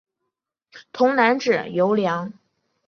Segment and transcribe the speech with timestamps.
[0.91, 2.33] 童男者尤良。